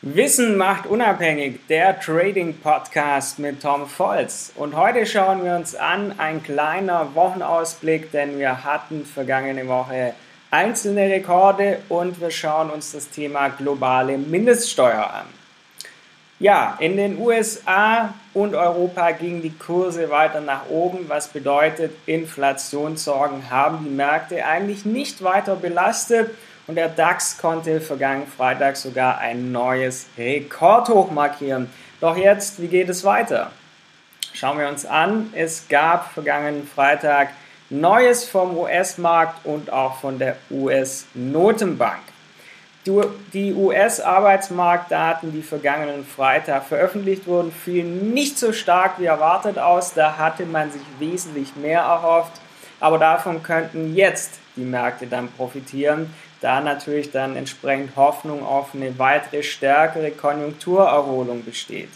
Wissen 0.00 0.56
macht 0.56 0.86
unabhängig, 0.86 1.58
der 1.68 1.98
Trading 1.98 2.56
Podcast 2.60 3.40
mit 3.40 3.60
Tom 3.60 3.88
Volz. 3.88 4.52
Und 4.54 4.76
heute 4.76 5.04
schauen 5.04 5.42
wir 5.42 5.56
uns 5.56 5.74
an 5.74 6.20
ein 6.20 6.40
kleiner 6.40 7.16
Wochenausblick, 7.16 8.12
denn 8.12 8.38
wir 8.38 8.62
hatten 8.62 9.04
vergangene 9.04 9.66
Woche 9.66 10.14
einzelne 10.52 11.10
Rekorde 11.10 11.80
und 11.88 12.20
wir 12.20 12.30
schauen 12.30 12.70
uns 12.70 12.92
das 12.92 13.10
Thema 13.10 13.48
globale 13.48 14.18
Mindeststeuer 14.18 15.02
an. 15.02 15.26
Ja, 16.38 16.76
in 16.78 16.96
den 16.96 17.18
USA 17.18 18.14
und 18.34 18.54
Europa 18.54 19.10
gingen 19.10 19.42
die 19.42 19.58
Kurse 19.58 20.10
weiter 20.10 20.40
nach 20.40 20.68
oben, 20.68 21.08
was 21.08 21.26
bedeutet, 21.26 21.90
Inflationssorgen 22.06 23.50
haben 23.50 23.84
die 23.84 23.90
Märkte 23.90 24.46
eigentlich 24.46 24.84
nicht 24.84 25.24
weiter 25.24 25.56
belastet 25.56 26.30
und 26.68 26.76
der 26.76 26.88
DAX 26.88 27.38
konnte 27.38 27.80
vergangenen 27.80 28.28
Freitag 28.28 28.76
sogar 28.76 29.18
ein 29.18 29.50
neues 29.50 30.06
Rekordhoch 30.16 31.10
markieren. 31.10 31.68
Doch 32.00 32.16
jetzt, 32.16 32.60
wie 32.62 32.68
geht 32.68 32.88
es 32.90 33.02
weiter? 33.04 33.50
Schauen 34.34 34.58
wir 34.58 34.68
uns 34.68 34.86
an. 34.86 35.32
Es 35.34 35.66
gab 35.68 36.12
vergangenen 36.12 36.68
Freitag 36.68 37.30
Neues 37.70 38.28
vom 38.28 38.56
US-Markt 38.56 39.44
und 39.44 39.72
auch 39.72 39.98
von 39.98 40.18
der 40.18 40.36
US-Notenbank. 40.50 42.00
Die 42.86 43.52
US-Arbeitsmarktdaten, 43.52 45.32
die 45.32 45.42
vergangenen 45.42 46.06
Freitag 46.06 46.64
veröffentlicht 46.64 47.26
wurden, 47.26 47.52
fielen 47.52 48.14
nicht 48.14 48.38
so 48.38 48.52
stark 48.52 48.98
wie 48.98 49.06
erwartet 49.06 49.58
aus. 49.58 49.92
Da 49.92 50.16
hatte 50.16 50.46
man 50.46 50.70
sich 50.70 50.82
wesentlich 50.98 51.56
mehr 51.56 51.80
erhofft. 51.80 52.32
Aber 52.80 52.98
davon 52.98 53.42
könnten 53.42 53.94
jetzt 53.94 54.38
die 54.58 54.64
Märkte 54.64 55.06
dann 55.06 55.28
profitieren, 55.32 56.12
da 56.40 56.60
natürlich 56.60 57.10
dann 57.10 57.36
entsprechend 57.36 57.96
Hoffnung 57.96 58.44
auf 58.44 58.74
eine 58.74 58.98
weitere 58.98 59.42
stärkere 59.42 60.10
Konjunkturerholung 60.10 61.44
besteht. 61.44 61.90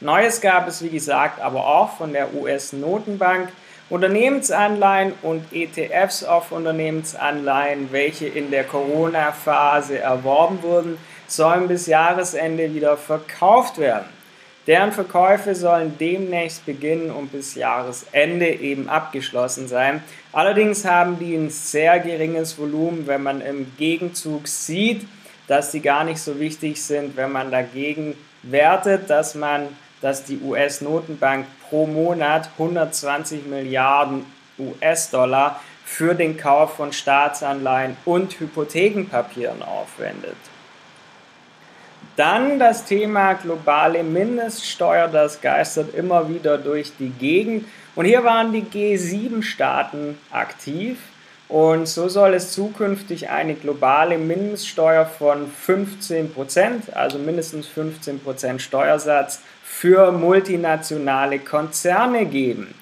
Neues 0.00 0.40
gab 0.40 0.66
es, 0.66 0.82
wie 0.82 0.88
gesagt, 0.88 1.40
aber 1.40 1.66
auch 1.66 1.96
von 1.96 2.12
der 2.12 2.34
US-Notenbank. 2.34 3.50
Unternehmensanleihen 3.90 5.14
und 5.22 5.52
ETFs 5.52 6.22
auf 6.22 6.52
Unternehmensanleihen, 6.52 7.90
welche 7.90 8.28
in 8.28 8.52
der 8.52 8.62
Corona-Phase 8.62 9.98
erworben 9.98 10.62
wurden, 10.62 10.96
sollen 11.26 11.66
bis 11.66 11.86
Jahresende 11.86 12.72
wieder 12.72 12.96
verkauft 12.96 13.78
werden. 13.78 14.06
Deren 14.66 14.92
Verkäufe 14.92 15.54
sollen 15.54 15.96
demnächst 15.98 16.66
beginnen 16.66 17.10
und 17.10 17.32
bis 17.32 17.54
Jahresende 17.54 18.46
eben 18.46 18.88
abgeschlossen 18.88 19.68
sein. 19.68 20.02
Allerdings 20.32 20.84
haben 20.84 21.18
die 21.18 21.34
ein 21.34 21.50
sehr 21.50 21.98
geringes 21.98 22.58
Volumen, 22.58 23.06
wenn 23.06 23.22
man 23.22 23.40
im 23.40 23.72
Gegenzug 23.78 24.46
sieht, 24.46 25.06
dass 25.48 25.70
die 25.70 25.80
gar 25.80 26.04
nicht 26.04 26.20
so 26.20 26.38
wichtig 26.38 26.82
sind, 26.82 27.16
wenn 27.16 27.32
man 27.32 27.50
dagegen 27.50 28.14
wertet, 28.42 29.08
dass 29.10 29.34
man, 29.34 29.68
dass 30.02 30.24
die 30.24 30.38
US-Notenbank 30.38 31.46
pro 31.68 31.86
Monat 31.86 32.50
120 32.58 33.46
Milliarden 33.46 34.26
US-Dollar 34.58 35.60
für 35.84 36.14
den 36.14 36.36
Kauf 36.36 36.76
von 36.76 36.92
Staatsanleihen 36.92 37.96
und 38.04 38.38
Hypothekenpapieren 38.38 39.62
aufwendet. 39.62 40.36
Dann 42.20 42.58
das 42.58 42.84
Thema 42.84 43.32
globale 43.32 44.02
Mindeststeuer, 44.02 45.08
das 45.08 45.40
geistert 45.40 45.94
immer 45.94 46.28
wieder 46.28 46.58
durch 46.58 46.92
die 46.98 47.08
Gegend. 47.08 47.64
Und 47.96 48.04
hier 48.04 48.24
waren 48.24 48.52
die 48.52 48.60
G7-Staaten 48.62 50.18
aktiv. 50.30 50.98
Und 51.48 51.88
so 51.88 52.10
soll 52.10 52.34
es 52.34 52.52
zukünftig 52.52 53.30
eine 53.30 53.54
globale 53.54 54.18
Mindeststeuer 54.18 55.06
von 55.06 55.50
15%, 55.66 56.92
also 56.92 57.18
mindestens 57.18 57.66
15% 57.74 58.58
Steuersatz 58.58 59.40
für 59.64 60.12
multinationale 60.12 61.38
Konzerne 61.38 62.26
geben. 62.26 62.74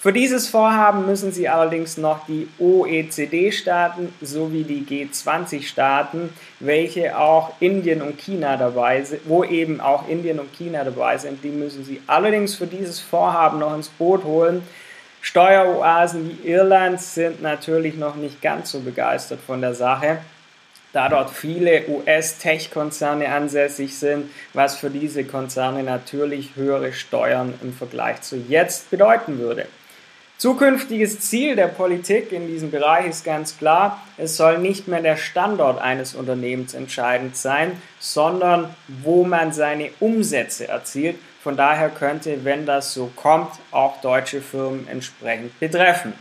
Für 0.00 0.14
dieses 0.14 0.48
Vorhaben 0.48 1.04
müssen 1.04 1.30
sie 1.30 1.46
allerdings 1.50 1.98
noch 1.98 2.24
die 2.24 2.48
OECD-Staaten 2.58 4.14
sowie 4.22 4.64
die 4.64 4.80
G20-Staaten, 4.80 6.30
welche 6.58 7.18
auch 7.18 7.52
Indien 7.60 8.00
und 8.00 8.18
China 8.18 8.56
dabei 8.56 9.02
sind, 9.02 9.20
wo 9.26 9.44
eben 9.44 9.82
auch 9.82 10.08
Indien 10.08 10.38
und 10.38 10.54
China 10.54 10.84
dabei 10.84 11.18
sind, 11.18 11.44
die 11.44 11.50
müssen 11.50 11.84
sie 11.84 12.00
allerdings 12.06 12.54
für 12.54 12.66
dieses 12.66 12.98
Vorhaben 12.98 13.58
noch 13.58 13.74
ins 13.74 13.90
Boot 13.90 14.24
holen. 14.24 14.62
Steueroasen 15.20 16.30
wie 16.30 16.48
Irland 16.48 16.98
sind 17.02 17.42
natürlich 17.42 17.96
noch 17.96 18.14
nicht 18.14 18.40
ganz 18.40 18.70
so 18.70 18.80
begeistert 18.80 19.40
von 19.46 19.60
der 19.60 19.74
Sache 19.74 20.20
da 20.92 21.08
dort 21.08 21.30
viele 21.30 21.84
US-Tech-Konzerne 21.88 23.28
ansässig 23.28 23.96
sind, 23.96 24.28
was 24.54 24.76
für 24.76 24.90
diese 24.90 25.22
Konzerne 25.22 25.84
natürlich 25.84 26.56
höhere 26.56 26.92
Steuern 26.92 27.54
im 27.62 27.72
Vergleich 27.72 28.22
zu 28.22 28.36
jetzt 28.36 28.90
bedeuten 28.90 29.38
würde. 29.38 29.66
Zukünftiges 30.40 31.20
Ziel 31.20 31.54
der 31.54 31.66
Politik 31.66 32.32
in 32.32 32.46
diesem 32.46 32.70
Bereich 32.70 33.04
ist 33.04 33.26
ganz 33.26 33.58
klar, 33.58 34.00
es 34.16 34.38
soll 34.38 34.56
nicht 34.56 34.88
mehr 34.88 35.02
der 35.02 35.18
Standort 35.18 35.78
eines 35.78 36.14
Unternehmens 36.14 36.72
entscheidend 36.72 37.36
sein, 37.36 37.72
sondern 37.98 38.74
wo 38.88 39.22
man 39.22 39.52
seine 39.52 39.90
Umsätze 40.00 40.66
erzielt. 40.66 41.18
Von 41.42 41.58
daher 41.58 41.90
könnte, 41.90 42.42
wenn 42.42 42.64
das 42.64 42.94
so 42.94 43.10
kommt, 43.16 43.50
auch 43.70 44.00
deutsche 44.00 44.40
Firmen 44.40 44.88
entsprechend 44.88 45.60
betreffen. 45.60 46.14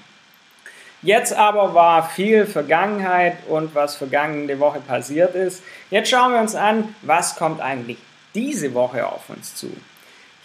Jetzt 1.02 1.32
aber 1.32 1.74
war 1.74 2.10
viel 2.10 2.46
Vergangenheit 2.46 3.38
und 3.48 3.74
was 3.74 3.96
vergangene 3.96 4.60
Woche 4.60 4.82
passiert 4.82 5.34
ist. 5.34 5.64
Jetzt 5.92 6.10
schauen 6.10 6.34
wir 6.34 6.42
uns 6.42 6.56
an, 6.56 6.94
was 7.04 7.38
kommt 7.38 7.62
eigentlich 7.62 8.00
diese 8.36 8.74
Woche 8.74 9.08
auf 9.08 9.30
uns 9.30 9.56
zu. 9.56 9.72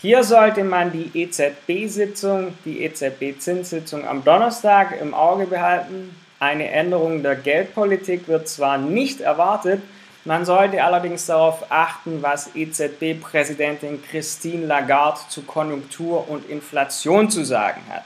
Hier 0.05 0.23
sollte 0.23 0.65
man 0.65 0.93
die 0.93 1.19
EZB-Sitzung, 1.19 2.53
die 2.67 2.83
EZB-Zinssitzung 2.83 4.07
am 4.07 4.23
Donnerstag 4.23 5.01
im 5.01 5.15
Auge 5.15 5.47
behalten. 5.47 6.15
Eine 6.39 6.71
Änderung 6.71 7.23
der 7.23 7.37
Geldpolitik 7.37 8.29
wird 8.29 8.47
zwar 8.47 8.77
nicht 8.77 9.23
erwartet, 9.23 9.81
man 10.27 10.45
sollte 10.45 10.85
allerdings 10.85 11.25
darauf 11.25 11.65
achten, 11.71 12.21
was 12.21 12.55
EZB-Präsidentin 12.55 14.03
Christine 14.03 14.67
Lagarde 14.67 15.21
zu 15.31 15.41
Konjunktur 15.41 16.29
und 16.29 16.51
Inflation 16.51 17.31
zu 17.31 17.43
sagen 17.43 17.81
hat. 17.89 18.05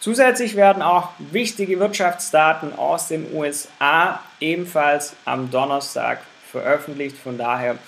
Zusätzlich 0.00 0.54
werden 0.54 0.82
auch 0.82 1.12
wichtige 1.18 1.80
Wirtschaftsdaten 1.80 2.78
aus 2.78 3.08
den 3.08 3.26
USA 3.34 4.20
ebenfalls 4.38 5.14
am 5.24 5.50
Donnerstag 5.50 6.20
veröffentlicht. 6.52 7.16
Von 7.16 7.38
daher 7.38 7.78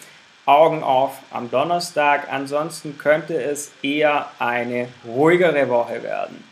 Augen 0.50 0.82
auf 0.82 1.18
am 1.30 1.50
Donnerstag. 1.50 2.26
Ansonsten 2.30 2.98
könnte 2.98 3.40
es 3.40 3.70
eher 3.82 4.26
eine 4.40 4.88
ruhigere 5.06 5.68
Woche 5.68 6.02
werden. 6.02 6.42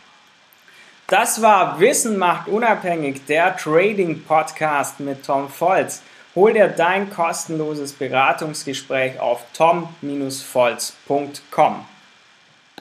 Das 1.08 1.42
war 1.42 1.80
Wissen 1.80 2.16
macht 2.16 2.46
unabhängig, 2.48 3.26
der 3.26 3.56
Trading 3.56 4.22
Podcast 4.22 5.00
mit 5.00 5.26
Tom 5.26 5.48
Volz. 5.48 6.02
Hol 6.36 6.52
dir 6.52 6.68
dein 6.68 7.10
kostenloses 7.10 7.92
Beratungsgespräch 7.92 9.18
auf 9.18 9.44
tom-volz.com. 9.52 11.86